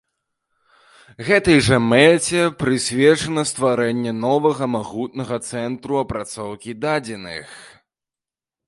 Гэтай 1.27 1.59
жа 1.67 1.77
мэце 1.89 2.41
прысвечана 2.63 3.45
стварэнне 3.51 4.15
новага 4.25 4.71
магутнага 4.79 5.35
цэнтру 5.53 6.03
апрацоўкі 6.03 6.71
дадзеных. 6.89 7.47